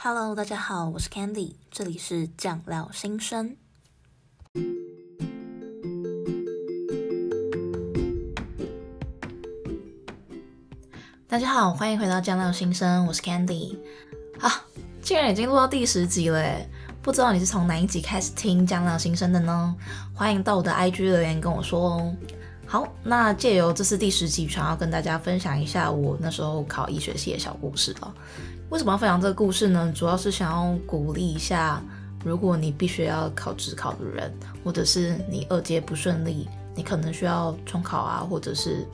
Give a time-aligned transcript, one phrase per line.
[0.00, 3.56] Hello，大家好，我是 Candy，这里是酱料新生。
[11.26, 13.76] 大家好，欢迎回到酱料新生，我是 Candy。
[14.38, 14.64] 啊，
[15.02, 16.56] 竟然已经录到第十集了，
[17.02, 19.74] 不知道你是从哪一集开始听酱料新生的呢？
[20.14, 22.16] 欢迎到我的 IG 留言跟我说哦。
[22.66, 28.14] 好，那借由这次第十集，想要跟大家分享一下我那时候考医学系的小故事了。
[28.70, 29.90] 为什么要分享这个故事呢？
[29.96, 31.82] 主要是想要鼓励一下，
[32.22, 34.30] 如果你必须要考职考的人，
[34.62, 38.86] 或者是你二阶不顺利，你可能需要重考啊，或者是，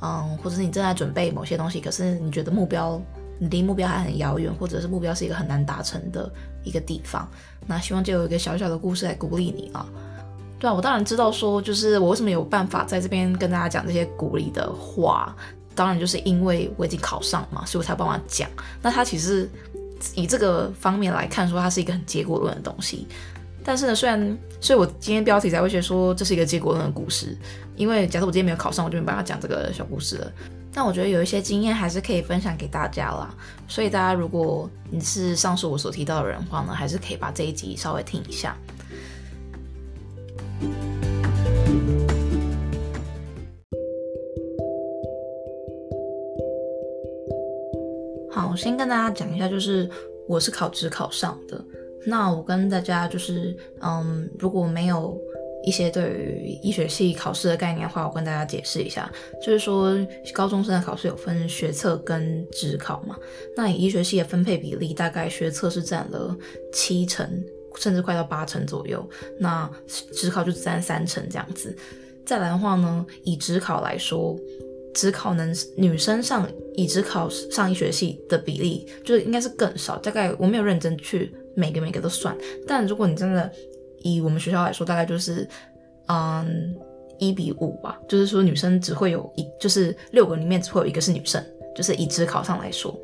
[0.00, 2.98] 嗯，或者是你正在准备某些东西，可是你觉得目标，
[3.38, 6.32] 你离目标还很遥远，或者是目标是一个很难达成的
[6.64, 7.28] 一个地方，
[7.66, 9.86] 那希望就有一个小小的故事来鼓励你啊。
[10.58, 15.36] 对啊，我当然知道说，就是我为什么有办法在这边跟大家讲这些鼓励的话。
[15.80, 18.46] 当然，就是因为我已经考上嘛，所以我才有办法讲。
[18.82, 19.48] 那他其实
[20.14, 23.06] 以这个方面来看，说它是一个很结果论的东西。
[23.64, 27.34] 但是呢，虽然，所以我今天标题才会写说这是一个结果论的故事。
[27.76, 30.30] 因为假设我今天没有考上，我就没办法讲这个小故事了。
[30.70, 33.34] 但我觉得有一些经验还是可以分享给大家啦。
[33.66, 38.54] 所以大家如果你是上述我所提到的人的话呢，还是可以把这一集稍微听一下。
[48.50, 49.88] 我先跟大家讲一下，就是
[50.26, 51.64] 我是考指考上的。
[52.04, 55.16] 那我跟大家就是，嗯，如果没有
[55.64, 59.08] 一些对于医学系考试的概念的话，我跟大家解释一下，
[59.40, 59.94] 就是说
[60.32, 63.16] 高中生的考试有分学测跟职考嘛。
[63.56, 66.36] 那以医学系的分配比例，大概学测是占了
[66.72, 67.28] 七成，
[67.76, 69.08] 甚至快到八成左右。
[69.38, 71.76] 那指考就只占三成这样子。
[72.26, 74.36] 再来的话呢，以指考来说。
[74.94, 79.96] 只考能女生上以只考上一学系的比例，就是应该是更少。
[79.98, 82.36] 大概我没有认真去每个每个都算，
[82.66, 83.50] 但如果你真的
[84.02, 85.48] 以我们学校来说，大概就是
[86.08, 86.74] 嗯
[87.18, 88.00] 一比五吧。
[88.08, 92.98] 就是说女生只会有一，就是六个里面只会有一个是女生，就是以只考上来说。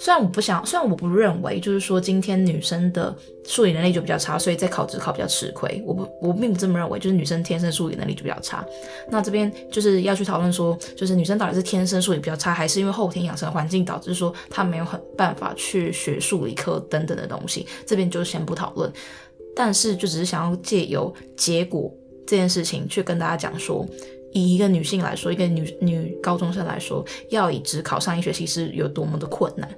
[0.00, 5.82] 虽然我不想，虽然我不认为，就是说今天女生的数理能力就比较差，所以在考职考比较吃亏。
[5.84, 8.64] 我不，我并不这么认为，就是女生天生数理能力就比较差。
[9.10, 17.66] 那这边就是要去讨论说，就是女生到底是天生数理比较差，还是因为后天养成环境导致说她没有很办法去学数理科等等的东西。
[17.86, 18.90] 这边就先不讨论，
[19.54, 21.92] 但是就只是想要借由结果
[22.26, 23.86] 这件事情去跟大家讲说。
[24.32, 29.68] 以一个女性来说，一个女女高中生来说，要以指考上医学系是有多么的困难。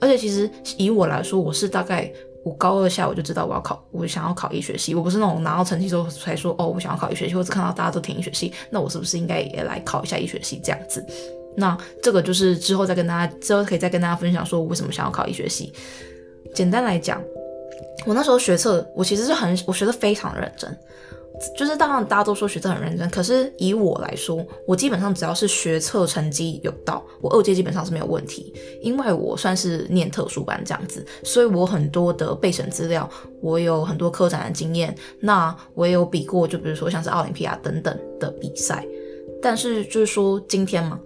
[0.00, 2.12] 而且其实以我来说，我是大概
[2.42, 4.94] 我高二下我就知道我要考，我想要考医学系。
[4.94, 11.04] 我不是那种拿到成绩之后才说哦，我想要考医学系，或者看到大家都填医学系，那我是不是应该也来考一下医学系这样子？
[11.56, 15.72] 那这个就是之后再跟大家之后可以再跟大家分享说我为什么想要考医学系。
[16.52, 17.22] 简单来讲，
[18.04, 20.76] 我那时候学测，我其实是很我学的非常认真。
[21.56, 38.86] 就是当然大家都说学测很认真，可是以我来说，我基本上只要是学测成绩有到，我二阶基本上是没有问题，因为我算是念特殊班这样子，所以我很多的备审资料，我有很多科展的经验，那我也有比过，就比如说像是奥林匹亚等等的比赛，
[39.42, 40.98] 但是就是说今天嘛，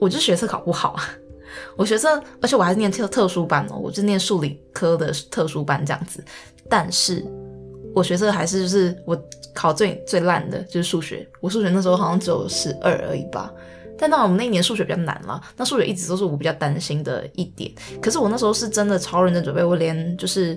[0.00, 1.04] 我就学测考不好啊，
[1.78, 6.22] 我学测，而且我还是念特特殊班哦，我是念数理科的特殊班这样子，
[6.68, 7.24] 但是。
[7.98, 9.20] 我学测还是就是我
[9.52, 13.52] 考最最烂的就是数学，我数学那时候好像只有十二而已吧。
[13.98, 17.68] 但当然我们那一年数学比较难了，那数学一直都是我比较担心的一点。
[18.00, 20.56] 可是我那时候是真的超认真准备，我连就是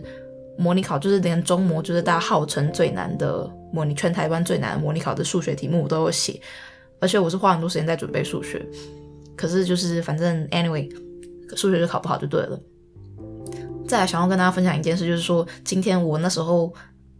[0.55, 6.39] 模拟考，就是连中模，就是大家号称最难的模拟，全台湾最难的模拟考的数学题目我都有写，
[6.99, 8.63] 而且我是花很多时间在准备数学。
[9.35, 10.87] 可是就是反正 anyway，
[11.55, 12.59] 数学就考不好就对了。
[13.87, 16.71] 再来想要跟大家分享一件事，就是说今天我那时候。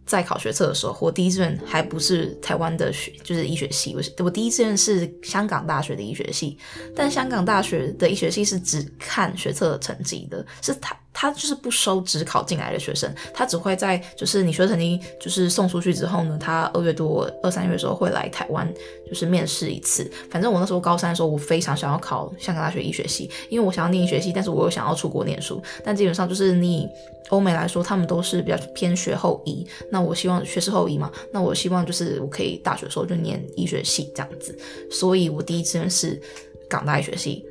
[0.04, 3.94] 在考学测的时候，我第一志愿还不是台湾的学，就是医学系。
[3.94, 6.58] 我我第一志愿是香港大学的医学系，
[6.94, 10.96] 但香港大学的医学系是只看学测成绩的，是他。
[11.12, 18.66] 他就是不收只考进来的学生，他只会在就是你学成绩就是送出去之后呢，他二月多二三月的时候会来台湾
[19.06, 20.10] 就是面试一次。
[20.30, 25.62] 反正我那时候高三的时候，我非常想要考香港大学医学系，因为我想要念医学系，但是我又想要出国念书。
[25.84, 26.88] 但基本上就是你
[27.28, 34.58] 欧美来说，他们都是比较偏学后医，那我希望学士后医嘛，那我希望就是我可以大学的时候就念医学系这样子。
[34.90, 36.20] 所以我第一志愿是
[36.68, 37.44] 港大医学系。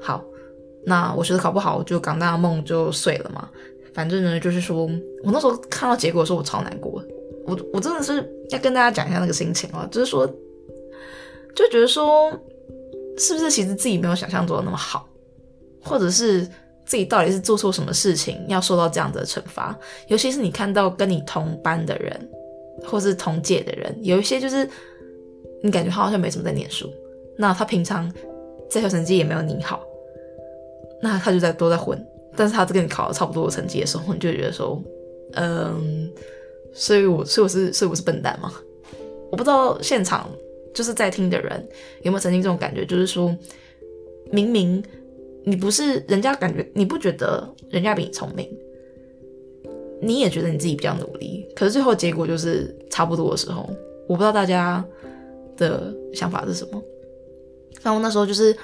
[0.00, 0.24] 好。
[0.88, 3.48] 那我学得考不好，就港大的梦就碎了嘛。
[3.92, 4.84] 反正呢，就是说
[5.22, 7.02] 我那时候看到结果的时候，我超难过。
[7.46, 10.26] 我我真的是要跟大家讲一下那个心情啊，就是说，
[11.54, 12.30] 就觉得说，
[13.16, 15.08] 是不是其实自己没有想象中的那么好，
[15.82, 16.42] 或者是
[16.86, 19.76] 自己到底是做错什么事情要受到这样的惩罚。
[20.08, 22.28] 尤其是你看到跟你同班的人，
[22.84, 24.68] 或是同届的人，有一些就是
[25.62, 26.92] 你感觉他好像没什么在念书，
[27.38, 28.12] 那他平常
[28.70, 29.82] 在校成绩也没有你好，
[31.02, 31.98] 那他就在都在混。
[32.36, 34.80] 但是他跟你考了差不多的成绩的时候， 你就觉得说，
[35.32, 36.08] 嗯，
[36.72, 38.52] 所以我所以我是所以我是笨蛋吗？
[39.32, 40.30] 我不知道现场
[40.72, 41.68] 就是在听的人
[42.02, 43.36] 有没有曾经这种感觉，就是说
[44.30, 44.80] 明明
[45.42, 48.48] 你不是人家感觉你不觉得人家比你聪明，
[50.00, 53.68] 你也觉得你自己比较努力，可是最后结果就是差不多的时候，
[54.06, 54.84] 我不知道大家
[55.56, 56.80] 的想法是什么。
[57.82, 58.56] 然后那时候就是。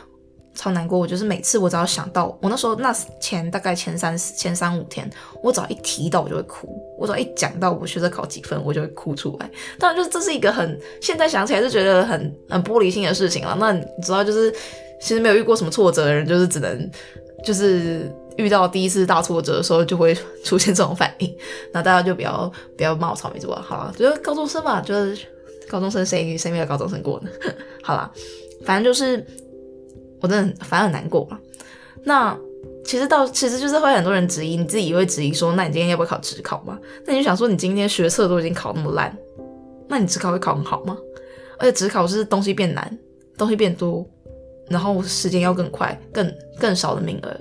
[0.54, 5.08] 超难过，我就是每次我只要想到我那时候那前大概前三前三五天，
[5.42, 9.50] 我只要一提到我就会哭，我只要一讲到我学测考几分，我就会哭出来。
[9.78, 13.56] 当然，就是这是一个很现在想起来就觉得很很玻璃心的事情了。
[13.58, 14.50] 那你知道，就是
[15.00, 16.90] 其实没有遇过什么挫折的人，就是只能
[17.44, 21.36] 就是遇到第一次大挫折的时候就会出现这种反应。
[21.72, 25.26] 那大家就不要不要骂我草莓族啊，好了，就是高中生嘛，就是
[25.68, 27.30] 高中生谁谁没有高中生过呢？
[27.82, 28.08] 好了，
[28.64, 29.26] 反正就是。
[30.24, 31.38] 我真的反而很难过吧。
[32.02, 32.34] 那
[32.82, 36.78] 其实到其实就是会很多人质疑，你自己也会质疑说，那你今天要不要考职考嘛？
[37.06, 39.14] 那你就想说，你今天学测都已经考那么烂，
[39.86, 40.96] 那你职考会考很好吗？
[41.58, 42.98] 而且职考是东西变难，
[43.36, 44.06] 东西变多，
[44.70, 47.38] 然后时间要更快，更更少的名额，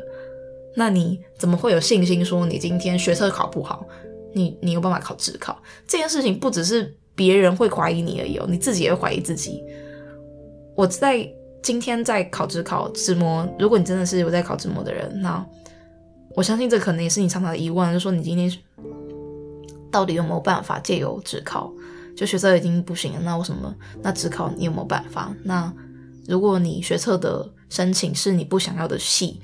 [0.75, 3.85] 那你怎么会有信心说你今天学测考不好，
[4.33, 5.57] 你你有办法考职考？
[5.87, 9.63] 这件事情不只是别人会怀疑你而已哦，你自己也会怀疑自己。
[10.75, 11.25] 我在。
[11.63, 15.43] 今天在考职考指模，如果你真的是有在考指模的人，那
[16.35, 18.51] 我相信这可能也是你常常的疑问，就是说你今天
[19.89, 21.71] 到底有没有办法借由职考？
[22.17, 23.73] 就学测已经不行了，那为什么？
[24.01, 25.33] 那职考你有没有办法？
[25.41, 25.73] 那
[26.27, 29.39] 如果你学测的申请是你不想要的系，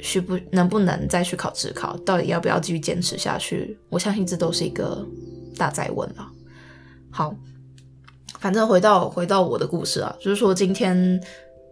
[0.00, 1.94] 需不能不能再去考职考？
[1.98, 3.78] 到底要不要继续坚持下去？
[3.90, 5.06] 我相信这都是一个
[5.58, 6.26] 大在问了。
[7.10, 7.36] 好。
[8.42, 11.20] 反正回到回到我的故事啊，就是说今天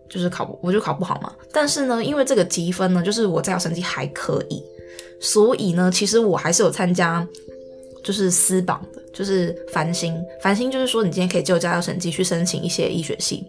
[0.09, 1.33] 就是考我就考不好嘛。
[1.53, 4.63] 但是呢，因为这个积分呢，就是我在校成绩还可以，
[5.21, 7.27] 所以呢，其实我还是有参加，
[8.05, 10.17] 就是私榜的，就是繁星。
[10.41, 13.45] 繁星就是说，你今天可以就在校成绩去申请一些医学系。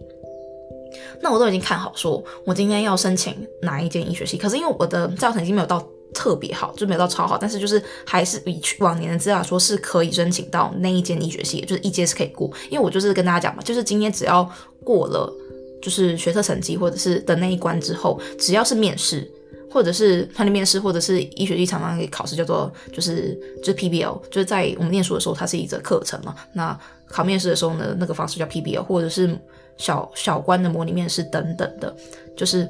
[1.20, 4.36] 那我都已经看好，说我今天要申请哪一间医学系。
[4.36, 5.80] 可是因为我的在校成绩没有到。
[6.14, 12.50] 特别好，就没有到超好，但是就是还是比往年的资料说是可以申请到那一间医学系，就是一阶是可以过。
[12.70, 14.48] 因为我就是跟大家讲嘛，就是今天只要
[14.84, 15.32] 过了
[15.80, 19.30] 就是学测成绩或者是的那一关之后，只要是面试
[19.70, 26.34] 或者是团体面试或者是医学系常常考试叫做就是就是 PBL，就是在我们念书的时候它是一则课程嘛。
[26.52, 29.38] 那考面试的时候呢，那个方式叫 PBL，或者是
[29.76, 31.94] 小小关的模拟面试等等的，
[32.36, 32.68] 就是。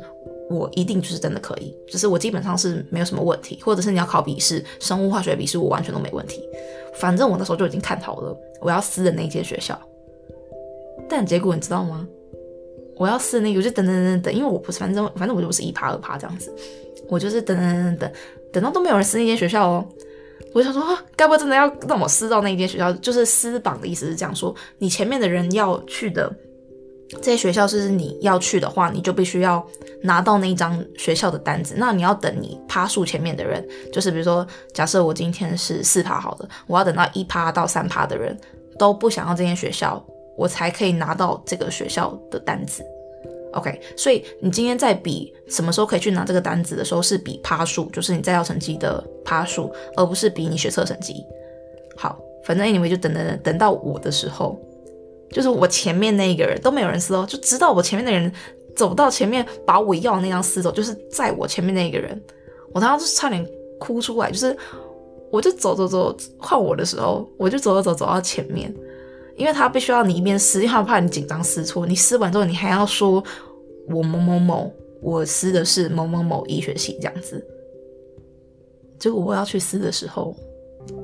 [0.51, 6.43] 我一定就是真的可以，就是我基本上是没有什么问题，或者是你要考笔试，生物化学笔试，我完全都没问题。
[7.01, 9.81] 反正我那时候就已经看好了我要撕的那一间学校，
[11.09, 12.07] 但结果你知道吗？
[12.97, 16.53] 我要撕的那个，我就等等等等，因为我不是，反正反正我就不是一趴二趴这样子，
[17.09, 18.13] 我就是等等等等
[18.53, 19.87] 等，到都没有人撕那间学校哦。
[20.53, 20.83] 我想说，
[21.17, 22.93] 该不会真的要让我撕到那一间学校？
[22.95, 26.31] 就是撕榜的意思是这样说，你前面的人要去的。
[27.21, 29.65] 这些学校是你要去的话，你就必须要
[30.03, 31.75] 拿到那一张学校的单子。
[31.77, 38.35] 那你要等你趴数前面的人，就是比如说，假设我今天是四趴好的，我要等到一趴到三趴的人
[38.79, 40.03] 都不想要这间学校，
[40.37, 42.83] 我才可以拿到这个学校的单子。
[43.53, 51.23] OK，所以你今天在比什么时候可以去拿这个单子的时候，是比趴数，就是你在校成绩的趴数，而不是比你学测成绩。
[51.95, 54.59] 好，反正 anyway 就等等等，等到我的时候。
[55.33, 58.31] 就是我前面那一个人都没有人撕哦，就直到我前面的人
[58.77, 62.23] 走到前面把我要的那张撕走，就是在我前面那一个人，
[62.73, 63.45] 我当时就差点
[63.81, 64.31] 哭出来。
[64.31, 64.57] 就是
[65.31, 68.75] 我就走走走换我的时候，我就走走走走到前面，
[69.37, 71.87] 因为他必须要你一边撕，因为他怕你紧张撕错。
[71.87, 73.23] 你撕完之后，你还要说
[73.89, 77.45] 我某某某，我撕的是某某某医学系这样子。
[78.99, 80.37] 结果我要去撕的时候，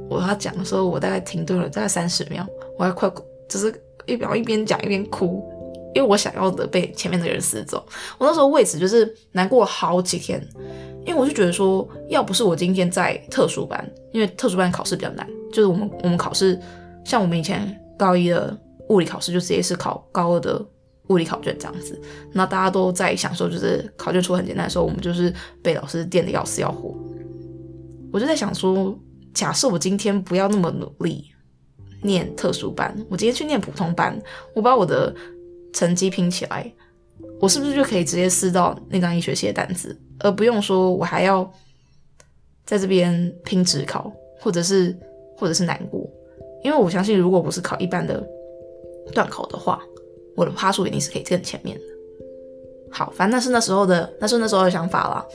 [0.09, 2.47] 我要讲的时候，我大概停顿了大概三十秒，
[2.79, 3.11] 我还快
[3.49, 3.75] 就是。
[4.09, 5.45] 一边一边讲一边哭，
[5.95, 7.87] 因为我想要的被前面的人撕走。
[8.19, 10.43] 我那时候为此就是难过好几天，
[11.07, 16.59] 因为我就觉得说，要不是我今天在特殊班，因为特殊班考试比较难，就是我们我们考试，
[17.05, 20.65] 像我们以前高一的物理考试就直接是考高二的
[21.09, 22.01] 物理考卷这样子。
[22.33, 26.97] 那大家都在享受，就是考卷出很简单的时候，我们就是被老师电的要死要活。
[28.13, 28.99] 我就在想说，
[29.35, 31.31] 假设我今天不要那么努力。
[32.03, 34.21] 念特殊班，我直接去念普通班，
[34.55, 35.15] 我把我的
[35.73, 36.71] 成绩拼起来，
[37.41, 41.51] 我是不是就可以直接撕到那张医学系的单子，而不用说我还要
[42.65, 44.97] 在这边拼指考，或者是
[45.37, 46.09] 或者是难过？
[46.65, 48.25] 因为我相信，如果不是考一般的
[49.13, 49.81] 段考的话，
[50.37, 51.85] 我的趴数一定是可以更前面的。
[52.91, 55.27] 好，反正那是那时候的，那是那时候的想法啦。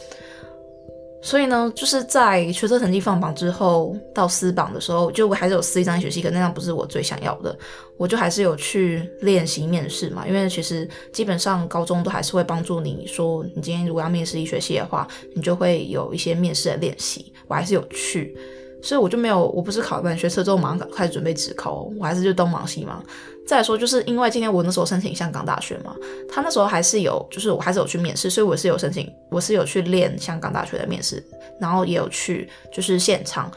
[1.25, 7.57] 所以呢，就是在学测成绩放榜之后，到私榜的时候，就我还是有撕一张医学系，可那样不是我最想要的。
[7.95, 17.31] 我就还是有去练习面试嘛，因为其实基本上高中都还是会帮助你说，你今天如果要面试医学系的话，你就会有一些面试的练习。
[17.47, 18.37] 我还是有去。
[18.81, 23.01] 所以我就没有，我不是考完学测之后马上开始准备指考，我还是就东忙西忙。
[23.47, 25.95] 再来说，就是因为今天我那时候申请香港大学嘛，
[26.31, 31.21] 他那时候还是有，就是我还是有去面试，所以我是有申请，我是有去练香港大学的面试，
[31.59, 33.51] 然后也有去就是现场，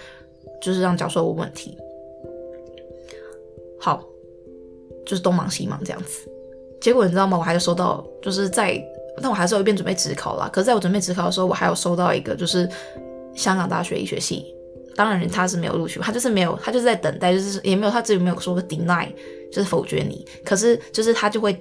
[0.60, 1.76] 就是让教授问问题。
[3.78, 4.02] 好，
[5.06, 6.28] 就是东忙西忙这样子。
[6.80, 7.38] 结果你知道吗？
[7.38, 8.82] 我还有收到，就是在，
[9.22, 10.50] 但我还是有一边准备指考啦。
[10.52, 12.68] 可是在我准备指考的时候，我还有收到一个，就是
[13.34, 14.44] 香港大学医学系。
[14.96, 19.06] 当然他是没有录取，他就是没有，他就是在等待，就是也没有，他自己没有说个 deny，
[19.52, 20.24] 就是否决你。
[20.44, 21.52] 可是就是他就会，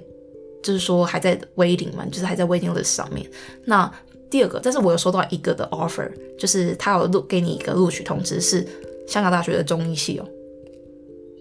[0.62, 3.28] 就是说还在 waiting 嘛，就是还在 waiting list 上面。
[3.64, 3.90] 那
[4.28, 8.66] 第二个，但是我有收到一个的 offer，就是他有录给你一个录取通知，是
[9.06, 10.28] 香港大学的中医系哦。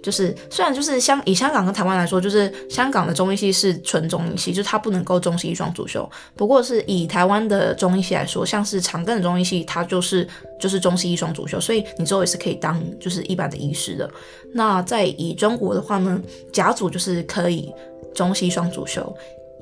[0.06, 6.08] 就是虽然就是香以香港跟台湾来说，就是香港的中医系是纯中医系，就是它不能够中西医双主修。
[6.36, 10.28] 不过是以台湾的中医系来说，像是长庚的中医系，它就是
[10.60, 14.08] 就是中西医双主修，所以你之后也是可以当就是一般的医师的。
[14.54, 16.22] 那在以中国的话呢，
[16.54, 17.74] 甲组就是可以
[18.14, 19.12] 中西双主修，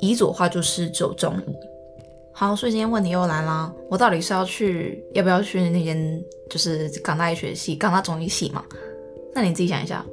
[0.01, 1.55] 乙组的话就是只有中医。
[2.33, 8.61] 好，所以今天问题又来啦，我到底是要去要不要去那间就是港大医学系、港大中医系嘛？
[9.33, 10.05] 那你自己想一下。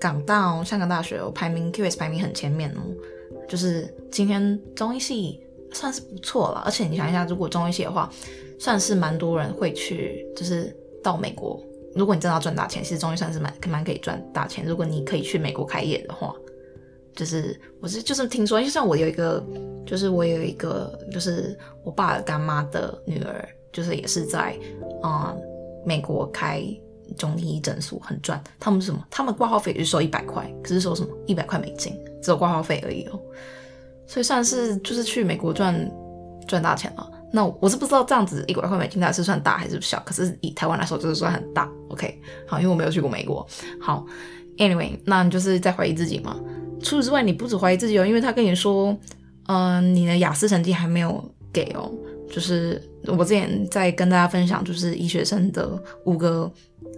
[0.00, 2.80] 港大哦，香港大学哦，排名 QS 排名很前面哦。
[3.48, 5.40] 就是今天中医系
[5.72, 8.10] 算是不错了，而且你想一下，如果中医系的话，
[8.58, 11.60] 算是蛮多人会去，就是到美国。
[11.94, 14.66] 如果你真的要赚大钱，其实中医算是蛮蛮可以赚大钱。
[14.66, 16.34] 如果你可以去美国开业的话，
[17.14, 19.42] 就是我是就是听说，就像我有一个，
[19.86, 24.58] 就是我有一个，就是我爸干妈的女儿，就是也是在、
[25.04, 25.36] 嗯、
[25.84, 26.62] 美国开。
[27.16, 29.04] 中医诊所很赚，他们是什么？
[29.10, 31.08] 他们挂号费就收一百块，可是收什么？
[31.26, 33.20] 一百块美金，只有挂号费而已哦。
[34.06, 35.90] 所以算是就是去美国赚
[36.46, 37.10] 赚大钱了。
[37.32, 41.70] 那我是不知道这样子一百块美金它是算大还是小，可是以台湾来说就是算很大。
[41.90, 43.46] OK，好，因为我没有去过美国。
[43.80, 44.06] 好
[44.58, 46.38] ，Anyway，那你就是在怀疑自己嘛？
[46.80, 48.96] 除此之外，你不止怀疑自己哦，因为他跟你说，
[49.48, 51.22] 嗯、你的雅思成绩还没有
[51.52, 51.92] 给哦。
[52.30, 56.50] 就是我之前在跟大家分享，就是医学生的五个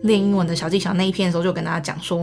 [0.03, 2.21] 练英文的小技巧那一篇的时候，就跟大家讲说，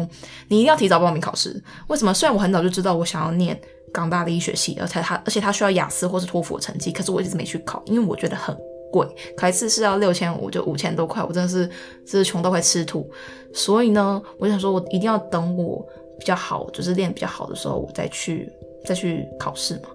[0.47, 1.61] 你一定要提早报名考试。
[1.87, 2.13] 为什么？
[2.13, 3.59] 虽然我很早就知道我想要念
[3.93, 8.55] 港大的医学系，而且他而且他需要雅思或是托福的成绩，可是我一直没去考，因为我觉得很
[8.91, 9.07] 贵，
[9.37, 11.67] 考一次是要六千五，就五千多块，我真的是
[12.05, 13.09] 真是穷到快吃土。
[13.53, 15.85] 所以呢，我就想说，我一定要等我
[16.19, 18.51] 比较好，就是练比较好的时候，我再去
[18.83, 19.89] 再去考试嘛。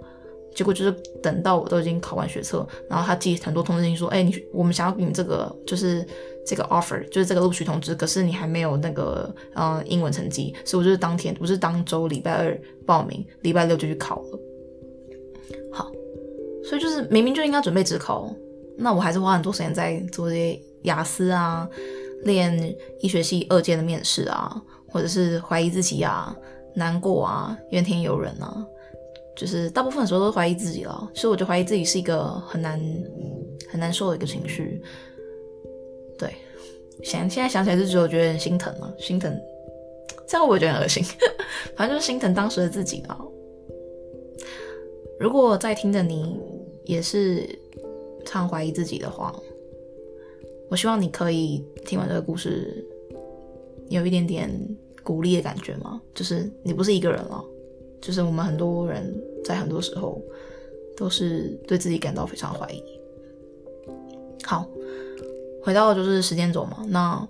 [0.61, 6.07] 结果就是等到我都已经考完学测，然后他寄很多通知信说，哎，你我们想要给你这个就是
[6.47, 14.39] 这个 offer，就是这个录取通知，可是你还没有那个呃英文成绩，所以我就是当天，我是当周礼拜二报名，礼拜六就去考了。
[15.73, 15.91] 好，
[16.63, 18.31] 所以就是明明就应该准备指考，
[18.77, 21.67] 那我还是花很多时间在做这些雅思啊，
[22.25, 26.37] 练医学系二阶的面试啊，或者是怀疑自己啊，
[26.75, 28.63] 难过啊，怨天尤人啊。
[29.41, 32.79] 就是大部分的时候都怀疑自己了，所以我就怀疑自己是一个很难
[33.71, 34.83] 很难受的一个情绪。
[36.19, 36.35] 对，
[37.03, 39.35] 想现在想起来就觉得我觉得很心疼了，心疼，
[40.29, 41.03] 这样会不会觉得很恶心？
[41.75, 43.19] 反正就是心疼当时的自己啊。
[45.19, 46.39] 如果在听的你
[46.85, 47.49] 也是
[48.27, 49.35] 常怀疑自己的话，
[50.69, 52.85] 我希望你可以听完这个故事，
[53.89, 54.51] 有一点点
[55.03, 57.43] 鼓励的感觉吗，就是你不是一个人了。
[58.01, 59.15] 就是我们很多人
[59.45, 60.21] 在很多时候
[60.97, 62.83] 都是对自己感到非常怀疑。
[64.45, 64.67] 好，
[65.63, 67.29] 回到就是时间轴嘛，那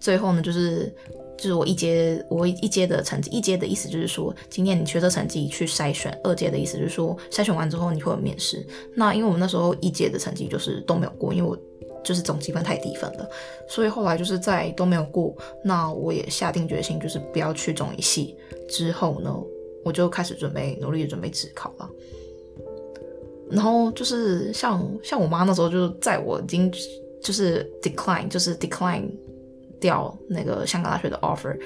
[0.00, 0.92] 最后呢，就是
[1.36, 8.66] 就是我一阶我一阶的成绩，一阶的意思就是说，今天你学测成绩去筛选，二阶的意思就是说，筛选完之后你会有面试。
[8.94, 11.56] 那因为我们那时候一阶的成绩就是都没有过，因为我
[12.02, 13.28] 就是总积分太低分了，
[13.68, 18.36] 所以后来就是在都没有过，那我也下定决心就是不要去中医系。
[18.68, 19.34] 之后呢，
[19.84, 21.88] 我就开始准备，努力准备指考了。
[23.50, 26.72] 然后就是像像我妈那时候，就是在我已经
[27.22, 29.04] 就是 decline，就是 decline
[29.78, 31.56] 掉那个香港大学的 offer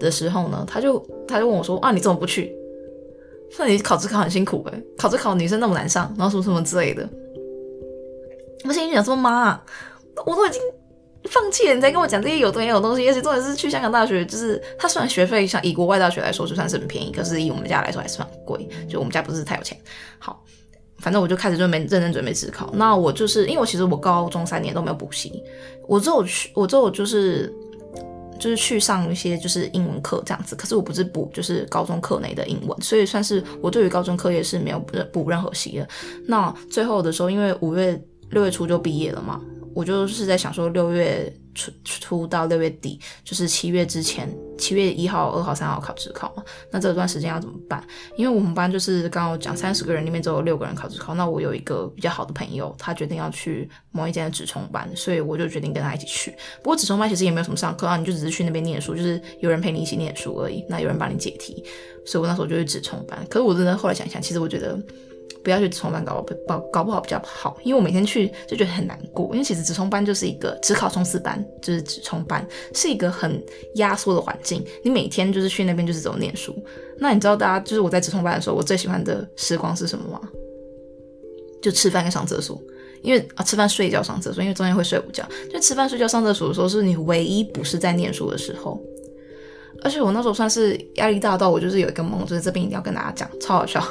[0.00, 2.52] 的时候呢，她就她就问我说：“啊，你怎么不去？”
[3.58, 7.08] 那你考指考很辛苦哎，考指考女生那么难上，然后什么什么之类的。
[8.64, 9.60] 我心里想说妈，
[10.26, 10.60] 我都已经
[11.30, 19.78] 放弃了，你再跟我讲这些有东西有东西，而且重点是去香港大学，就是它虽然学费像以国外大学来说就算是很便宜，可是以我们家来说还是很贵，就我们家不是太有钱。
[20.18, 20.42] 好，
[20.98, 22.70] 反正我就开始准备认真准备自考。
[22.74, 25.42] 那我就是因为我其实我高中三年都没有补习，
[25.86, 27.52] 我只有去，我只有就是。
[28.40, 35.86] 就是去上一些就是英文课这样子，可是我不是补就是高中课内的英文，所以算是我对于高中课业是没有补任何习的。
[36.26, 37.96] 那最后的时候，因为五月
[38.30, 39.40] 六月初就毕业了嘛。
[39.74, 46.42] 我就是在想说，六月初初到六月底，就是七月之前，七月一号、二号、三号考职考嘛。
[46.70, 47.82] 那这段时间要怎么办？
[48.16, 51.14] 因为我们班就是刚刚讲三十个人里面只有六个人考职考。
[51.14, 56.34] 那我有一个比较好的朋友，他决定要去某一间的职冲班，所以我就决定跟他一起去。
[56.62, 60.64] 不过职冲班其实也没有什么上课啊，你就只是去那边念书，就是有人陪你一起念书而已。
[60.68, 61.64] 那有人帮你解题，
[62.04, 63.24] 所以我那时候就去职冲班。
[63.30, 64.78] 可是我真的后来想想，其实我觉得。
[65.42, 69.28] 不要去冲班搞不搞搞不好比较好，因为我每天去就觉得很难过。
[69.32, 73.42] 因为其实直冲班就是一个只考冲刺班，就是直冲班是一个很
[73.74, 74.64] 压缩的环境。
[74.84, 76.54] 你每天就是去那边就是怎么念书。
[76.98, 80.20] 那你知道大家就是我在直冲班的时候，我最喜欢的时光是什么吗？
[81.60, 82.60] 就吃饭跟上厕所。
[83.02, 85.28] 因为啊，吃饭睡觉上厕所，因为中间会睡午觉。
[85.52, 88.80] 就吃饭睡觉上厕所的时候，是你唯一不是在念书的时候。
[89.82, 93.84] 而且我那时候算是压力大到我就是有一个梦，就是这边一定要跟大家讲，超好笑。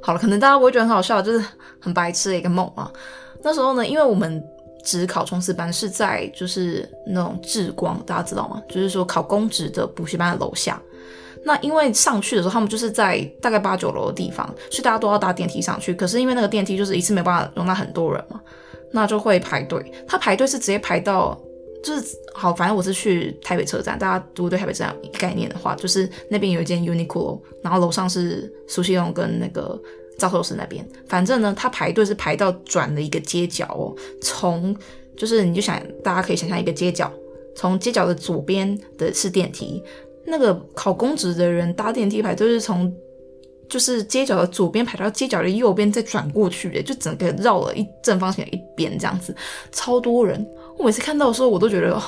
[0.00, 1.44] 好了，可能大家不会觉得很好笑，就是
[1.80, 2.90] 很白痴的一个梦啊。
[3.42, 4.42] 那时候呢，因为我们
[4.84, 8.62] 只考冲刺班是在就是那种志光，大家知道吗？
[8.68, 10.80] 就是说考公职的补习班的楼下。
[11.44, 15.94] 那因为上去的时候，他们就是在大概八九楼的地方，所以大家都要搭电梯上去。
[15.94, 18.40] 可是因为那个电梯就是一次没办法容纳很多人嘛，
[18.92, 19.92] 那就会排队。
[20.06, 21.38] 他排队是直接排到。
[21.84, 23.98] 就是好，反正我是去台北车站。
[23.98, 29.78] 大家如果对台北车站概念的话，就是那边有一间 Uniqlo，然后楼上是苏西龙跟那个
[30.18, 30.82] 赵头士那边。
[31.06, 33.94] 反正呢，他排队是排到转了一个街角哦。
[34.22, 34.74] 从
[35.14, 37.12] 就是你就想，大家可以想象一个街角，
[37.54, 39.82] 从街角的左边的是电梯，
[40.24, 42.90] 那个考公职的人搭电梯排队是从
[43.68, 49.36] 就是街角的左边排到街角的右边再转过去的，就整个绕了一正方形的一边这样子，
[49.70, 50.46] 超多人。
[50.78, 52.02] 我每次看到的时候，我都觉得哦，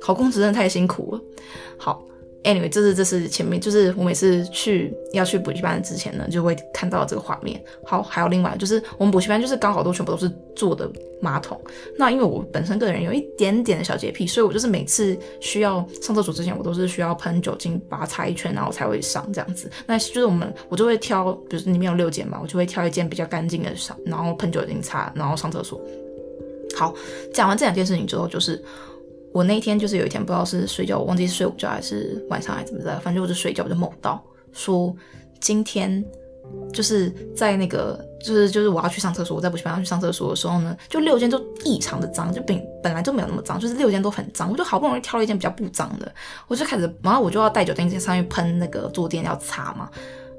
[0.00, 1.20] 考公职真的太辛苦了。
[1.76, 2.04] 好
[2.42, 7.62] ，anyway，这是这是前面，就是我每次去要去补习班之前呢，就会看到这个画面。
[7.84, 11.58] 好，还有另外就是我们补习班就是刚好都全部都是坐的马桶。
[11.96, 19.70] 那因为我本身个人有一点点的小洁癖，所以我就是每次需要上厕所之前，我都是需要喷酒精把它擦一圈，然后才会上这样子。
[19.86, 25.80] 那就是我们我就会挑，比如说里面有六间嘛，我就会挑一间比较干净的上，然后喷酒精擦，然后上厕所。
[26.76, 26.94] 好，
[27.32, 28.62] 讲完这两件事情之后，就是
[29.32, 34.22] 我那天就是有一天不知道是睡觉，我忘记是睡午觉还是晚上还是怎么的，反正我就睡觉，我就梦到
[34.52, 34.94] 说
[35.40, 36.04] 今天
[36.72, 46.12] 就是在那个就是就是我要去上厕所，我在补习班要去上厕所的时候呢，就六间都异常的脏，就本本来就没有那么脏，就是六间都很脏，我就好不容易挑了一间比较不脏的，
[46.48, 49.90] 我就开始，然后我就要带酒精上去喷那个坐垫要擦嘛。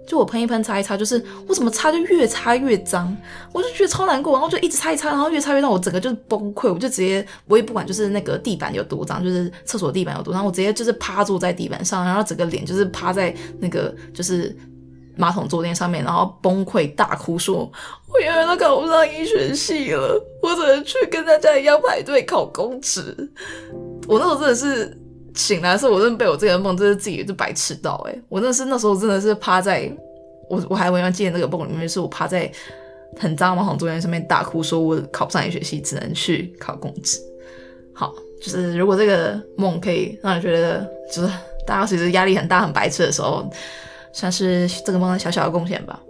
[0.06, 3.16] 就我喷一喷擦一擦，就是我怎么擦就越擦越脏，
[3.52, 14.56] 我就觉得超难过，然后就一直擦一擦，然后越擦越脏，我整个就是崩溃，我就直接我也不管，就是那个地板有多脏，就是厕所地板有多脏，我直接就是趴坐在地板上，然后整个脸就是趴在那个就是
[15.18, 17.72] 马桶坐垫上面，然后崩溃大哭说，说
[18.14, 23.16] 我永远都考不上医学系了，我只能去跟大家一样排队考公职。
[24.08, 25.02] 我那时候真的是。
[25.36, 29.92] 醒来的时候，我真的被我这个梦，真是自己就白痴到诶、欸、我那是那时候真的是趴在，
[30.50, 32.50] 我我还永远记得那个梦里面，是我趴在
[33.18, 37.20] 很脏的马桶坐垫上面大哭，说我考不上医学系，只能去考公职。
[37.94, 41.30] 好，就是如果这个梦可以让你觉得，就是
[41.66, 43.50] 大家其实压力很大、很白痴的时候，
[44.14, 46.02] 算是这个梦的小小的贡献吧。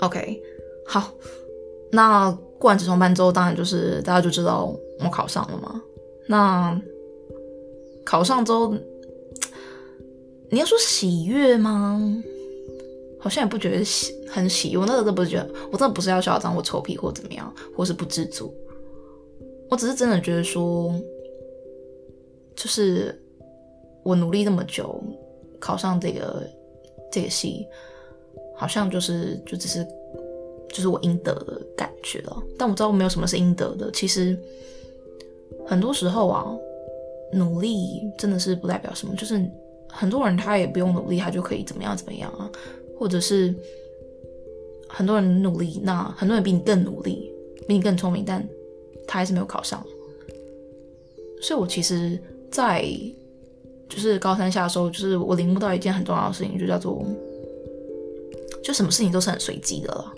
[0.00, 0.40] OK，
[0.86, 1.10] 好，
[1.92, 5.80] 那过完指冲班之后，当然就是大家就知道我考上了嘛。
[6.26, 6.80] 那
[8.04, 8.74] 考上之后，
[10.50, 12.00] 你要说喜悦吗？
[13.18, 14.78] 好像也不觉得喜很喜悦。
[14.78, 18.54] 我那个都不是觉得，我真的不是要嚣张或臭屁或怎么样，或是不知足。
[19.70, 20.94] 我只是真的觉得说，
[22.54, 23.18] 就是
[24.02, 25.02] 我努力那么久，
[25.58, 26.46] 考上这个
[27.10, 27.66] 这个系，
[28.54, 29.82] 好像就是就只是
[30.68, 32.42] 就是我应得的感觉了。
[32.58, 33.90] 但我知道我没有什么是应得的。
[33.90, 34.38] 其实
[35.66, 36.54] 很多时候啊。
[37.34, 39.44] 努力真的是不代表什么，就是
[39.88, 42.50] 很多人他也不用努力，他就可以怎么样怎么样啊，
[42.98, 43.54] 或者是
[44.88, 47.30] 很多人努力，那很多人比你更努力，
[47.66, 48.46] 比你更聪明，但
[49.06, 49.84] 他还是没有考上。
[51.42, 52.18] 所以我其实，
[52.50, 52.84] 在
[53.88, 57.04] 就是高三下的时候，就是我领悟到一件很重要的事情，就叫做
[58.62, 60.14] 就什么事情都是很随机的了。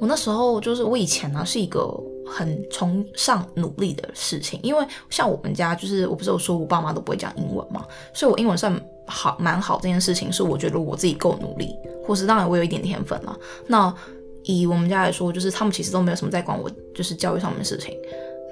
[0.00, 1.80] 我那时候就是我以前呢、啊、是一个
[2.26, 9.78] 很崇尚努力的事情，因为像我们家就是我不是有说我爸妈都不会讲英文嘛，所以我英文算好蛮好。
[9.82, 13.38] 这件事情是我觉得我自己够努力，或是当然我有一点天分了。
[13.66, 13.94] 那
[14.42, 17.96] 以我们家来说，就是他们其实都没有什么在管我，就是教育上面的事情。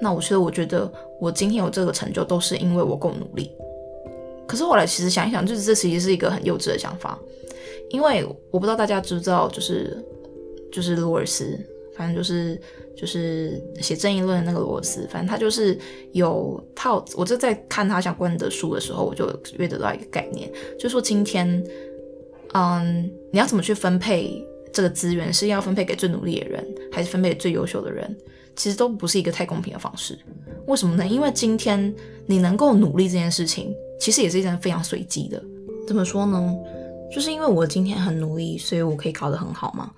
[0.01, 3.51] 那我觉得我觉得我今天有这个成就，都是因为我够努力。
[4.47, 7.17] 可是后来其实想一想，就是这其实是一个很幼稚的想法，
[7.89, 10.05] 因为我不知道大家知不知道，就是
[10.71, 11.57] 就是罗尔斯，
[11.95, 12.59] 反正就是
[12.95, 15.77] 就是写正义论的那个罗尔斯，反正他就是
[16.13, 19.27] 有套，我就在看他相关的书的时候，我就
[19.57, 21.63] 约得到一个概念，就说今天，
[22.53, 28.15] 嗯，你要怎么去分配这个资源，是要分配给最努力的人，还是分配给最优秀的人？
[28.55, 30.17] 其实都不是一个太公平的方式。
[30.67, 31.05] 为什么呢？
[31.07, 31.93] 因为今天
[32.25, 33.73] 你能够努力这件事情。
[33.97, 35.41] 其实也是一件非常随机的。
[35.87, 36.53] 怎么说呢？
[37.09, 39.89] 就是因为我今天很努力，所以我可以考得很好嘛。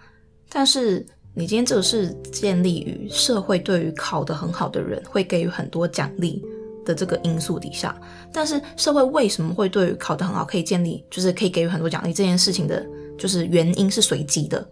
[0.48, 1.04] 但是
[1.38, 6.44] 你今天这个是建立于社会对于考得很好的人会给予很多奖励
[6.84, 7.96] 的这个因素底下。
[8.34, 12.84] 但是社会为什么会对于考得很好可以建立，就是可以给予很多奖励这件事情的，
[13.20, 14.68] 就是原因是随机的，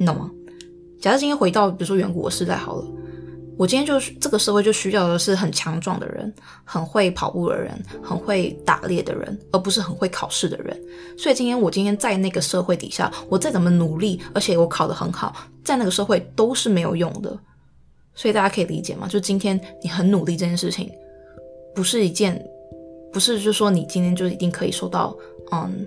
[0.00, 0.28] 你懂吗？
[1.00, 2.84] 假设今天回到比如说远古时代好了。
[3.60, 6.32] 我今天就是这个社会就需要的是很强壮的人，
[6.64, 10.74] 很会跑步的人，很会打猎的人，而不是很会考试的人。
[11.18, 17.38] 所以今天我今天在那个社会底下，我再怎么努力，而且我考得很好，在那个社会都是没有用的。
[18.14, 19.06] 所以大家可以理解吗？
[19.06, 20.90] 就今天你很努力这件事情，
[21.74, 22.42] 不是一件，
[23.12, 25.14] 不是就说你今天就一定可以收到，
[25.52, 25.86] 嗯。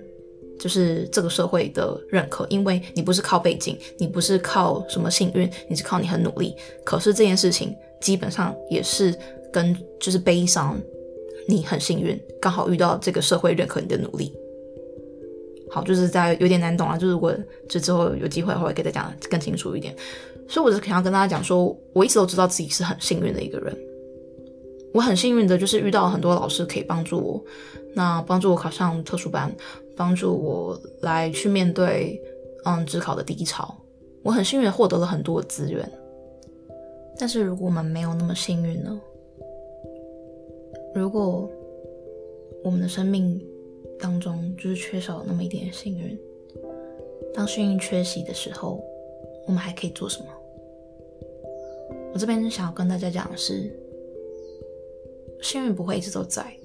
[0.58, 6.54] 就是这个社会的认可，因为你不是靠背景，你不是靠什么幸运，你是靠你很努力。
[6.84, 9.14] 可是这件事情基本上也是
[9.52, 10.78] 跟就是悲伤，
[11.46, 14.32] 你很幸运，刚好遇到这个社会认可你的努力。
[15.70, 17.34] 好，就是在有点难懂啊，就是如果
[17.68, 19.94] 这之后有机会的话，我可以再讲更清楚一点。
[20.46, 23.76] 所以我是想要跟大家讲说，我一直都知道自己是很幸运的一个人。
[24.92, 27.44] 我很幸运的就是遇到很多老师可以帮助我，
[27.94, 29.52] 那帮助我考上特殊班。
[29.96, 32.20] 帮助我来去面对，
[32.64, 33.74] 嗯，职考的低潮。
[34.22, 35.86] 我很幸运获得了很多资源，
[37.18, 39.00] 但是如果我们没有那么幸运呢？
[40.94, 41.50] 如果
[42.62, 43.38] 我们的生命
[43.98, 46.18] 当中就是缺少了那么一点幸运，
[47.34, 48.82] 当幸运缺席的时候，
[49.46, 50.26] 我们还可以做什么？
[52.14, 53.70] 我这边想要跟大家讲的是，
[55.42, 56.56] 幸运不会一直都在，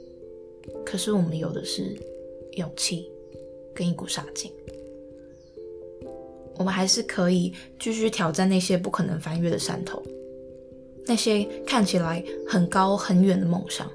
[0.85, 1.97] 可是我们有的是
[2.53, 3.11] 勇气。
[3.79, 4.51] 跟一股傻劲，
[6.57, 10.03] 我们还是可以继续挑战那些不可能翻越的山头，
[11.05, 13.89] 那些看起来很高很远的梦想。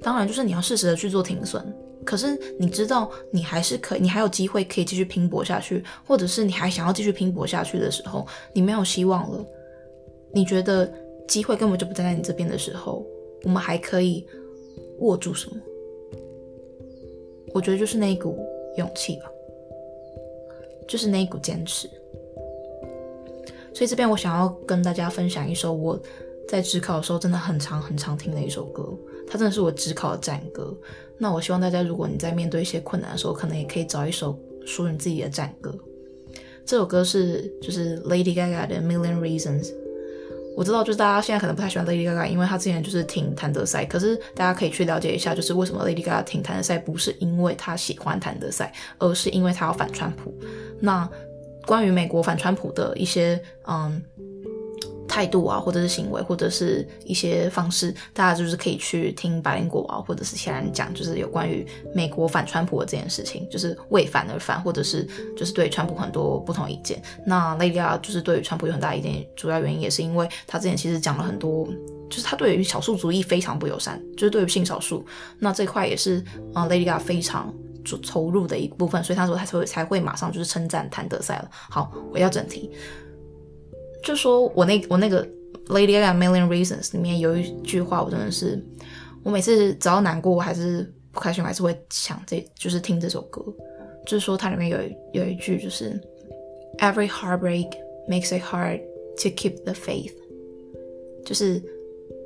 [0.00, 1.74] 当然，就是你要适时的去做停损。
[2.04, 9.44] 可是你知道，你还是可以，你还有机会可以继续拼搏下去，或者是你还想要继续拼搏下去的时候，你没有希望了，
[10.32, 10.88] 你觉得
[11.26, 13.04] 机会根本就不站在你这边的时候，
[13.42, 14.24] 我们还可以
[15.00, 15.56] 握住什么？
[17.58, 18.38] 我觉得就是那一股
[18.76, 19.28] 勇气吧，
[20.86, 21.90] 就是那一股坚持。
[23.74, 26.00] 所以这边我想要跟大家分享一首我
[26.48, 28.88] 在职考的时候真的很常很常听的一首歌，
[29.26, 30.72] 它真的是我职考的战歌。
[31.18, 35.76] 那我希望大家，如果你在面对一些困难的时候，可能也可以找一首属于你自己的战歌。
[36.64, 39.64] 这首歌是就是 Lady Gaga 的《Million Reasons》。
[40.58, 43.84] 我知道，就是大家现在可能不太喜欢 Lady Gaga，因为她之前就是挺谭德赛。
[43.84, 50.34] 可是大家可以去了解一下，就是为什么 Lady Gaga 挺谭德赛，不是因为她喜欢谭德赛，而是因为她要反川普。
[50.80, 51.08] 那
[51.64, 54.02] 关于美国反川普的一些嗯。
[55.08, 67.02] 态度啊，或者是行为，或者是一些方式，大家就是可以去听白灵果啊，或者是其他人讲，就是有关于美国反川普的这件事情，就是为反而反，或者是就是对川普很多不同意见。
[67.26, 71.66] 那 Lady Gaga 就是对于川普有很大意见，主要原因也是因为他之前其实讲了很多，
[72.10, 75.04] 就是他对于少数族裔非常不友善，就是对于性少数，
[75.38, 76.18] 那这块也是
[76.52, 77.52] 啊、呃、Lady Gaga 非常
[78.06, 81.50] 投入的一部分，所以他说他才会才会马上就是称赞谭德赛了。
[81.50, 82.70] 好，回到正题。
[84.02, 85.26] 就说我那我那个
[85.66, 88.64] Lady Gaga Million Reasons 里面有一句话，我真的是，
[89.22, 93.44] 我每次只要难过还是不开心，我还是会想这就是听这首歌。
[94.06, 94.78] 就是说它里面有
[95.12, 96.00] 有一句就是
[96.78, 97.68] Every heartbreak
[98.08, 98.80] makes it hard
[99.22, 100.14] to keep the faith，
[101.26, 101.62] 就是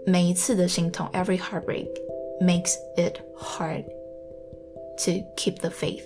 [0.07, 1.89] 每一次的心痛，Every heartbreak
[2.41, 3.85] makes it hard
[4.99, 6.05] to keep the faith，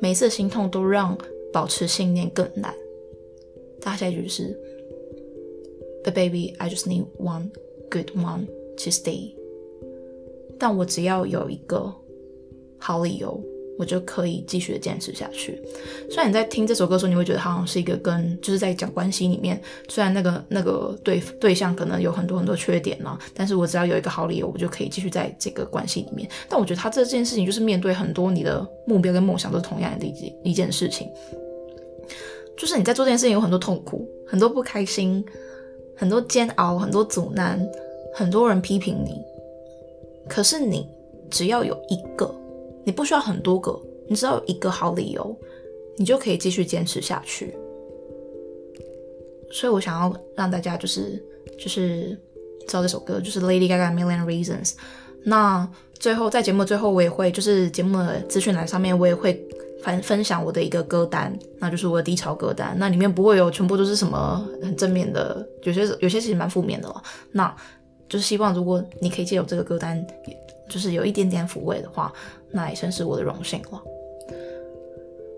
[0.00, 1.16] 每次的心痛都让
[1.52, 2.74] 保持信念更难。
[3.84, 4.58] 大下一句是
[6.02, 7.50] ，But baby, I just need one
[7.90, 9.34] good one to stay。
[10.58, 11.92] 但我只要有一个
[12.78, 13.38] 好理由，
[13.78, 15.60] 我就可以继续的坚持下去。
[16.08, 26.28] 虽然你在听这首歌的时候，你会觉得好像是一个跟就是在讲关系里面，虽然那个那个对对象可能有很多很多缺点呢，但是我只要有一个好理由，我就可以继续在这个关系里面。
[26.48, 31.08] 但我觉得他这件事情就是面对很多你的目标跟梦想都是同样的一件一件事情，
[32.56, 35.24] 就是你在做这件事情有很多痛苦，很多不开心，
[35.96, 37.60] 很多煎熬，很多阻难，
[38.14, 39.20] 很多人批评你，
[40.28, 40.88] 可是你
[41.30, 42.34] 只要有一个。
[42.86, 43.74] 你不需要很多个，
[44.06, 45.34] 你只要有一个好理由，
[45.96, 47.56] 你就可以继续坚持下去。
[49.50, 51.18] 所以我想要让大家就是
[51.58, 52.10] 就是
[52.68, 54.74] 知道这首歌，就是 Lady Gaga Million Reasons。
[55.22, 59.32] 那最后在节目最后，我也会就是节目的资讯栏上面，我也会
[59.84, 62.74] 分分享我的一个歌单，那就是我的低潮歌单。
[62.78, 67.02] 那里面不会有全部都是什么很正面的，有些有些其实蛮负面的了。
[67.30, 67.54] 那
[68.08, 70.04] 就是希望如果你可以借由这个歌单，
[70.68, 72.12] 就是有一点点抚慰的话。
[72.56, 73.82] 那也算是我的荣幸了，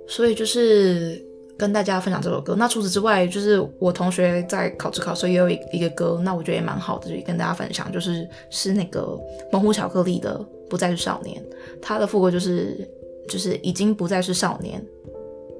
[0.06, 1.18] 所以就是
[1.56, 2.54] 跟大家分享这首歌。
[2.58, 9.18] 那除此之外，就是我同学在考指考，所以也有一一个歌，那我觉得也蛮好的，就跟大家分享，就是是那个
[9.50, 11.42] 猛虎巧克力的《不再是少年》，
[11.80, 12.86] 他的副歌就是
[13.28, 14.84] 就是已经不再是少年，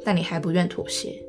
[0.05, 1.23] 但你还不愿妥协。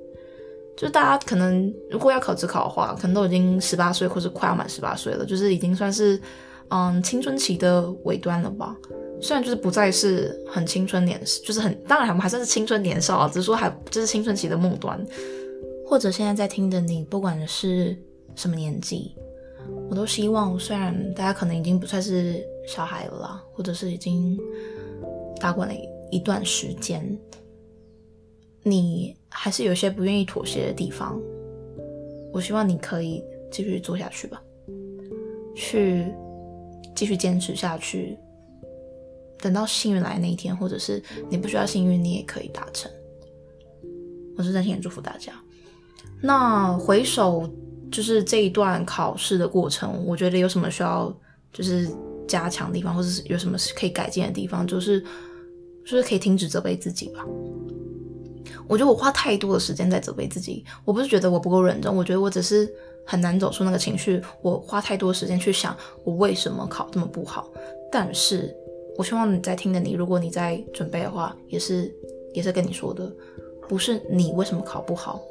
[0.76, 6.22] 就是大家可能如果要考指考的话，可能都已经十八岁或是快要满十八岁了，就是已经算是
[6.70, 8.78] 嗯青春期的尾端了吧。
[9.20, 15.04] 虽然就是不再是很青春年，就是很当然我们还算是青春年少啊，只是说还就是青春期的末端，
[15.84, 17.98] 或者现在在听的你，不管是
[18.36, 19.16] 什么年纪，
[19.90, 24.38] 我都希望，虽然大家可能已经不算是小孩了啦，或者是已经
[25.40, 25.74] 打滚了
[26.12, 27.18] 一段时间，
[28.64, 31.20] 你还是有些不愿意妥协的地方，
[32.34, 34.42] 我希望你可以继续做下去吧，
[35.56, 36.08] 去
[36.96, 38.18] 继续坚持下去。
[39.40, 42.92] 等到幸运来那一天，或者是你不需要幸运，你也可以达成。
[44.36, 45.32] 我是真心祝福大家。
[46.22, 47.48] 那回首
[47.92, 51.16] 就是这一段考试的过程，我觉得有什么需要
[51.54, 51.88] 就是
[52.28, 55.04] 加强的地方，或者是有什么可以改进的地方，就是
[55.88, 57.26] 就是可以停止责备自己吧。
[58.68, 62.70] 我觉得我花太多的时间在责备自己，我不是觉得我不够认真，我觉得我只是
[63.06, 64.22] 很难走出那个情绪。
[64.42, 67.50] 我花太多时间去想我为什么考这么不好，
[67.92, 68.54] 但是。
[68.98, 71.96] 我希望你在听的你，如果你在准备的话，也是
[72.34, 73.08] 也是跟你说的，
[73.70, 75.22] 不是你为什么考不好，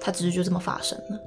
[0.00, 1.20] 它只是就这么发生了。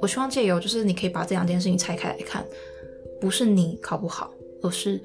[0.00, 2.42] 我希望借由就是你可以把这两件事情拆开来看，
[3.20, 4.98] 不是你考不好，而是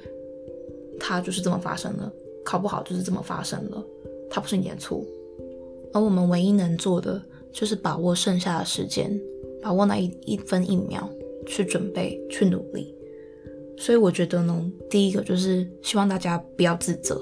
[1.00, 2.12] 它就是这么发生了，
[2.44, 3.84] 考不好就是这么发生了，
[4.30, 5.04] 它不是你的错。
[5.94, 9.20] 而我们唯一能做的就是把握剩下的时间，
[9.62, 11.10] 把握那一一分一秒
[11.46, 12.94] 去准备，去努力。
[13.78, 17.22] 所以我觉得呢，第一个就是希望大家不要自责。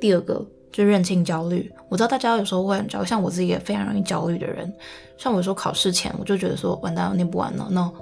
[0.00, 1.70] 第二个就是认清焦虑。
[1.88, 4.72] 我知道大家有时候会很焦，像我自己也非常容易焦虑的人。
[5.16, 7.92] 像我有时候考试前，我就觉得说完蛋了，念不完了，那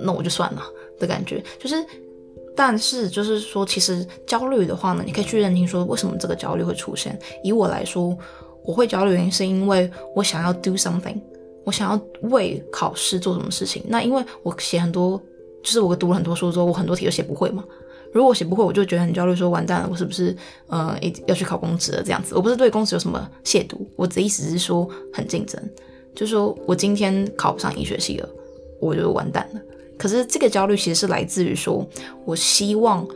[0.00, 0.62] 那我就算了
[0.98, 1.42] 的感觉。
[1.58, 1.76] 就是，
[2.58, 7.16] 但是就是说，其实焦虑的话呢，你可以去认清说为什么这个焦虑会出现。
[7.44, 8.18] 以我来说，
[8.64, 11.20] 我会焦虑原因是因为我想要 do something，
[11.62, 13.84] 我想要为考试做什么事情。
[13.86, 15.22] 那因为我写很多。
[15.60, 17.64] 就是我读了很多书之后，我很多题都写不会嘛。
[18.12, 20.34] 如果我写不会，我就觉得很焦虑，说完蛋了，我是不是
[20.68, 22.34] 呃要去考公职了这样子？
[22.36, 25.60] 我不是对公职有什么亵渎，我的意思是说很竞争，
[26.14, 28.28] 就是说我今天考不上医学系了，
[28.80, 29.60] 我就完蛋了。
[29.98, 31.86] 可是这个焦虑其实是来自于说，
[32.24, 33.06] 我希望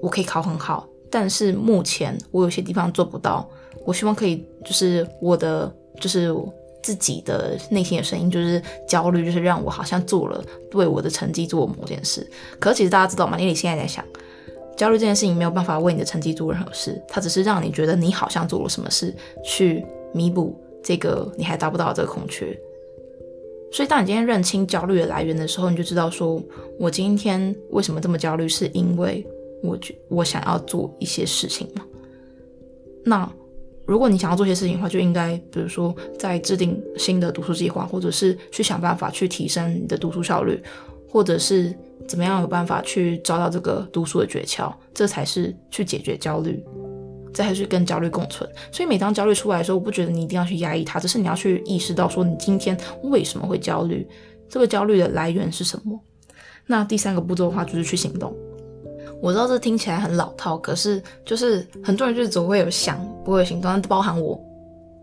[0.00, 3.48] 我可以考很好，但是目前我有些地方做不到，
[3.84, 6.34] 我希望可以就是我的就是。
[6.82, 12.26] 自己的内心的声音就是焦虑，就是让我好像做了为我的成绩做某件事。
[12.58, 13.36] 可是其实大家知道吗？
[13.36, 14.02] 你现在在想，
[14.78, 22.58] 焦虑这件事情没有办法为你的成绩做任何事，它只是让你觉得你好像做了什么事去弥补这个你还达不到的这个空缺。
[23.72, 26.42] 所以当你今天认清焦虑的来源的时候，你就知道说，
[26.78, 29.26] 我今天为什么这么焦虑，是因为
[29.62, 31.84] 我觉我想要做一些事情嘛。
[33.04, 33.30] 那。
[33.86, 40.62] 如果你想要做些事情的话，就应该比如说在制定新的读书计划，或者是去想办法去提升你的读书效率，
[41.08, 41.74] 或者是
[42.06, 46.62] 怎么样有办法去找到这个读书的诀窍，这才是去解决焦虑，
[47.32, 48.48] 这还是跟焦虑共存。
[48.72, 54.06] 所以每当焦虑出来的时候，我不觉得你一定要去压抑它，只是你要去意识到说你今天为什么会焦虑，
[54.48, 55.98] 这个焦虑的来源是什么。
[56.66, 58.34] 那第三个步骤的话就是去行动。
[59.22, 64.40] 我知道这听起来很老套，可是就是很多人就是总会有想，不会有行动，但包含我，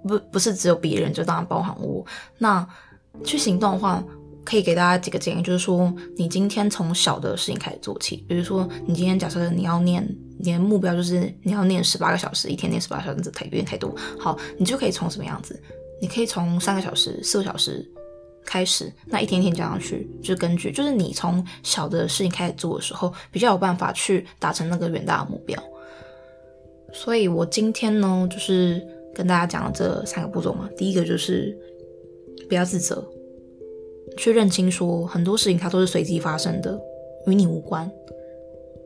[0.08, 2.04] 不不是只有别人，就当然包含我。
[2.38, 2.68] 那
[3.24, 4.04] 去行动的话，
[4.48, 10.02] 可以给大家几个建议，就是说你今天从小的事情开始做起，比如说你今天假设你要念，
[10.40, 13.94] 你的目标就是你要念十八个小时，一天念十八小时，这太有点太多。
[14.18, 15.62] 好，你就可以从什么样子？
[16.02, 17.86] 你可以从三个小时、四个小时
[18.46, 25.62] 开始，那一天一天加上去，就根据就是你从小的事情开始做的时候，比较有办法去达成那个远大的目标。
[26.94, 28.82] 所以我今天呢，就是
[29.14, 30.70] 跟大家讲了这三个步骤嘛。
[30.78, 31.54] 第一个就是
[32.48, 33.06] 不要自责，
[34.18, 36.78] 去认清说很多事情它都是随机发生的，
[37.28, 37.90] 与你无关，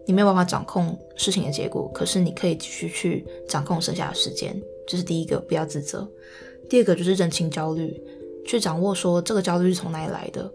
[0.06, 4.62] 你没有办法掌控事情的结果，可是你可以继续去掌控剩下的时间。
[4.86, 6.08] 这是第一个，不要自责。
[6.70, 8.02] 第二个就是认清焦虑，
[8.46, 10.52] 去掌握说这个焦虑是从哪里来的，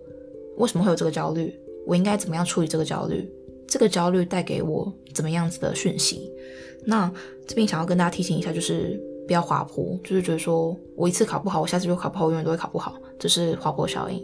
[0.59, 3.31] 为什么会有这个焦虑，我应该怎么样处理这个焦虑，
[3.67, 6.31] 这个焦虑带给我怎么样子的讯息。
[6.85, 7.11] 那
[7.47, 14.23] 这边想要跟大家提醒一下，就是不要滑坡，就是觉得说我一次考不好，我下次就考不好，我永远都会考不好，这是滑坡效应。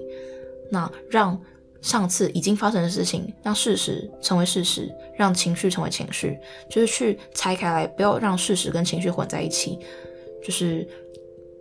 [0.73, 1.39] 那让
[1.83, 6.39] 上次已经发生的事情，让事实成为事实，让情绪成为情绪，
[6.71, 9.79] 就是去拆开来，不要让事实跟情绪混在一起。
[10.43, 10.89] 就是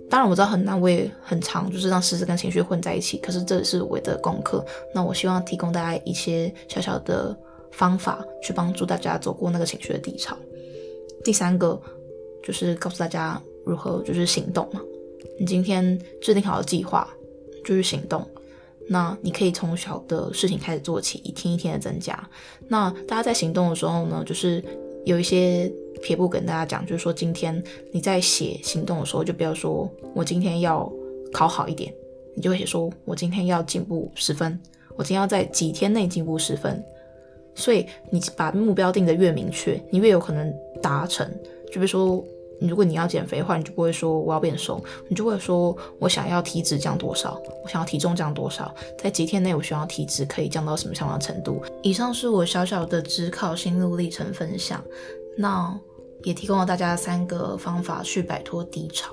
[0.10, 3.18] 当然我知道很难，我也很长，就是让事实跟情绪混在一起。
[3.18, 7.38] 可是这是我的功课，那我希望提供大家一些小小的
[7.72, 10.38] 方法，去帮助大家走过那个情绪的低潮。
[11.24, 11.80] 第三个
[12.44, 14.80] 就是告诉大家如何就是行动嘛。
[15.40, 17.08] 你今天制定好的计划
[17.66, 18.26] 就是行动。
[18.92, 22.30] 那你可以从小的事情开始做起，一天一天的增加。
[22.68, 24.62] 那大家在行动的时候呢，就是
[25.06, 30.92] 有一些撇步跟大家讲，就是说今天你在写行动的时候，就不要说我今天要
[31.32, 31.94] 考好一点，
[32.36, 34.60] 你就会写说我今天要进步十分，
[34.98, 36.84] 我今天要在几天内进步十分。
[37.56, 41.26] 所以你把目标定得越明确，你越有可能达成。
[41.68, 42.22] 就比如说，
[42.68, 51.64] 如果你要减肥的话，你就不会说我要变瘦，你就会说我想要体脂降多少，我想要体重降多少，在几天内我需要体脂可以降到什么样的程度。
[51.82, 54.84] 以上是我小小的只考心路历程分享，
[55.38, 55.78] 那
[56.24, 59.12] 也提供了大家三个方法去摆脱低潮，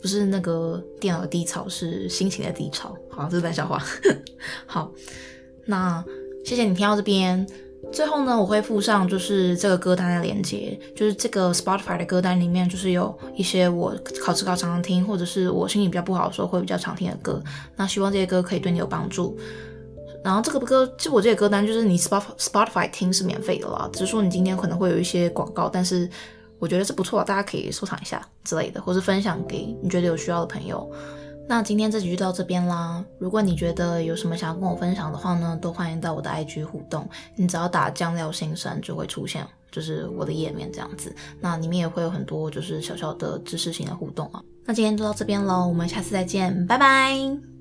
[0.00, 2.96] 不是那个电脑的低潮，是心情的低潮。
[3.10, 3.82] 好，这是冷笑话。
[4.66, 4.90] 好，
[5.64, 6.04] 那。
[6.44, 7.46] 谢谢你听到这边，
[7.92, 17.42] 最后呢，我会附上就是这个歌单的链接，就是这个 Spotify 的歌单里面，就是有一些我考试考常常听，或者是我心情比较不好的时候会比较常听的歌。
[17.76, 19.36] 那希望这些歌可以对你有帮助。
[20.24, 26.08] 然后这个歌，就我这个歌单，就是你 Spotify 听是免费的啦，只是说你今天可能会有一些广告，但是
[26.58, 30.90] 我觉得是不错，大家可以收藏一下之类的，或是分享给你觉得有需要的朋友。
[31.48, 33.04] 那今天这集就到这边啦。
[33.18, 37.08] 如果你觉得有什么想要跟我分享的话呢，都欢迎到我的 IG 互动。
[37.36, 41.14] 你只要打酱料新生就会出现，就是我的页面这样子。
[41.40, 44.42] 那里面也会有很多就是小小的知识型的互动啊。
[44.64, 47.51] 那今天就到这边喽，我们下次再见，拜拜。